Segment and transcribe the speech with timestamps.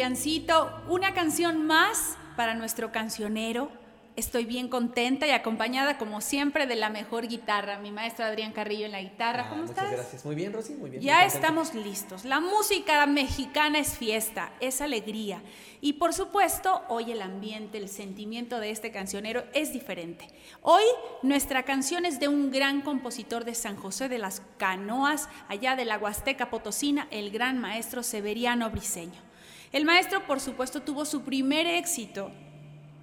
[0.00, 3.70] Adriancito, una canción más para nuestro cancionero.
[4.16, 7.78] Estoy bien contenta y acompañada, como siempre, de la mejor guitarra.
[7.80, 9.42] Mi maestro Adrián Carrillo en la guitarra.
[9.44, 9.92] Ah, ¿Cómo muchas estás?
[9.92, 10.24] gracias.
[10.24, 11.02] Muy bien, Rosy, muy bien.
[11.02, 12.24] Ya muy estamos listos.
[12.24, 15.42] La música mexicana es fiesta, es alegría.
[15.82, 20.28] Y por supuesto, hoy el ambiente, el sentimiento de este cancionero es diferente.
[20.62, 20.84] Hoy
[21.22, 25.84] nuestra canción es de un gran compositor de San José de las Canoas, allá de
[25.84, 29.29] la Huasteca Potosina, el gran maestro Severiano Briceño.
[29.72, 32.32] El maestro, por supuesto, tuvo su primer éxito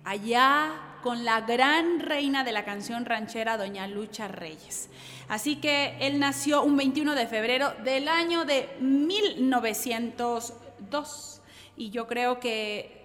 [0.03, 4.89] allá con la gran reina de la canción ranchera, doña Lucha Reyes.
[5.29, 11.41] Así que él nació un 21 de febrero del año de 1902
[11.77, 12.97] y yo creo que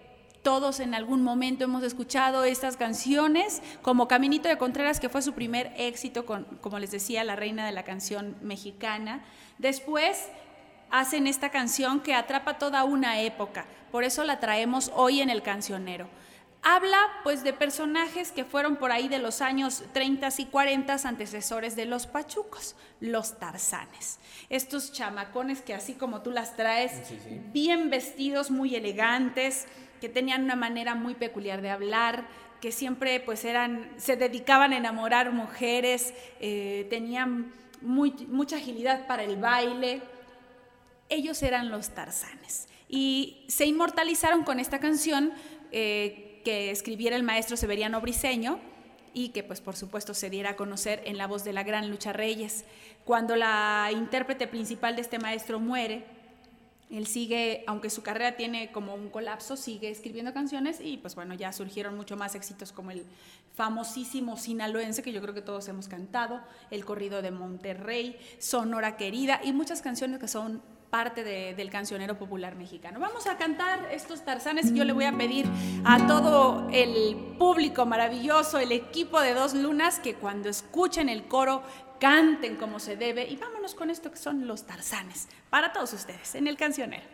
[0.43, 5.35] todos en algún momento hemos escuchado estas canciones, como Caminito de Contreras, que fue su
[5.35, 9.25] primer éxito, con, como les decía, la reina de la canción mexicana.
[9.59, 10.31] Después
[10.93, 15.43] hacen esta canción que atrapa toda una época, por eso la traemos hoy en el
[15.43, 16.07] cancionero.
[16.65, 21.75] Habla pues de personajes que fueron por ahí de los años 30 y 40 antecesores
[21.75, 24.21] de los pachucos, los tarzanes.
[24.49, 27.41] Estos chamacones que así como tú las traes, Sí, sí.
[27.53, 29.67] bien vestidos, muy elegantes,
[30.01, 32.27] que tenían una manera muy peculiar de hablar,
[32.61, 39.25] que siempre pues eran, se dedicaban a enamorar mujeres, eh, tenían muy- mucha agilidad para
[39.25, 40.01] el baile.
[41.13, 45.31] Ellos eran los tarzanes y se inmortalizaron con esta canción
[45.71, 48.59] eh, que escribiera el maestro Severiano Briceño
[49.13, 51.91] y que pues por supuesto se diera a conocer en la voz de la gran
[51.91, 52.65] Lucha Reyes.
[53.05, 56.07] Cuando la intérprete principal de este maestro muere,
[56.89, 61.35] él sigue, aunque su carrera tiene como un colapso, sigue escribiendo canciones y pues bueno,
[61.35, 63.05] ya surgieron mucho más éxitos como el
[63.55, 66.41] famosísimo sinaloense que yo creo que todos hemos cantado,
[66.71, 72.19] el corrido de Monterrey, Sonora Querida y muchas canciones que son parte de- del cancionero
[72.19, 73.01] popular mexicano.
[73.01, 75.47] Vamos a cantar estos tarzanes y yo le voy a pedir
[75.87, 81.63] a todo el público maravilloso, el equipo de Dos Lunas, que cuando escuchen el coro
[81.99, 86.35] canten como se debe y vámonos con esto que son los tarzanes para todos ustedes
[86.35, 87.05] en el cancionero.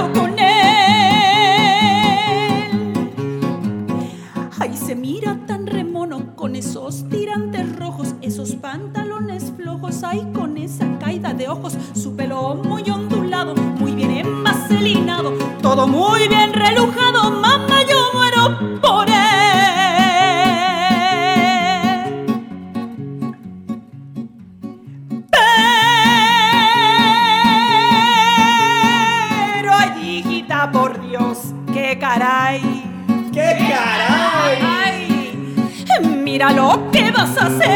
[0.00, 0.46] Con él,
[4.58, 10.98] ay se mira tan remono con esos tirantes rojos, esos pantalones flojos, ay con esa
[10.98, 17.30] caída de ojos, su pelo muy ondulado, muy bien envaselinado, todo muy bien relujado,
[32.32, 32.60] caray.
[33.32, 35.08] ¡Qué caray!
[35.90, 37.72] Ay, mira lo que vas a hacer.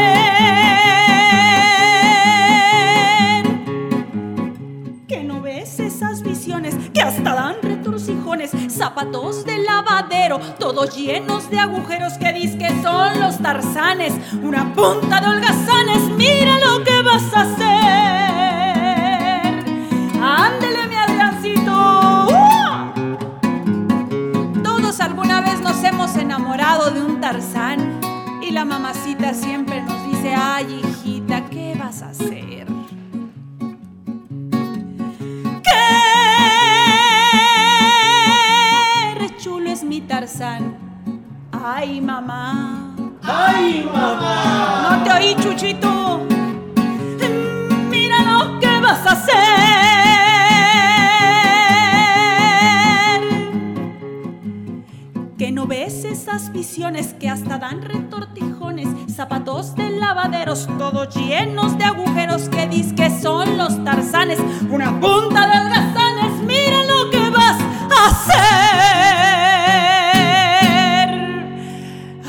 [5.07, 11.59] Que no ves esas visiones que hasta dan retorcijones, zapatos de lavadero, todos llenos de
[11.59, 14.13] agujeros que que son los tarzanes,
[14.43, 16.17] una punta de holgazanes,
[28.41, 32.76] y la mamacita siempre nos dice, ay hijita, ¿qué vas a hacer?
[57.19, 63.57] Que hasta dan retortijones, zapatos de lavaderos, todos llenos de agujeros que dis que son
[63.57, 64.37] los tarzanes,
[64.69, 67.59] una punta de holgazanes, mira lo que vas
[67.89, 68.37] a hacer.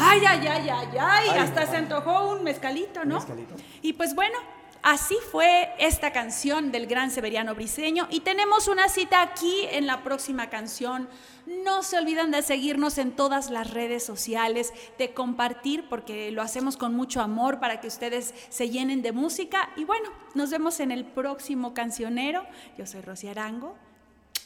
[0.00, 3.16] Ay, ay, ay, ay, ay, Ay, hasta se antojó un mezcalito, ¿no?
[3.16, 3.54] mezcalito.
[3.82, 4.38] Y pues bueno,
[4.82, 10.04] Así fue esta canción del gran Severiano Briseño y tenemos una cita aquí en la
[10.04, 11.08] próxima canción.
[11.46, 16.76] No se olviden de seguirnos en todas las redes sociales, de compartir porque lo hacemos
[16.76, 20.92] con mucho amor para que ustedes se llenen de música y bueno, nos vemos en
[20.92, 22.46] el próximo cancionero.
[22.76, 23.76] Yo soy Rosy Arango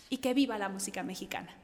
[0.08, 1.61] y que viva la música mexicana.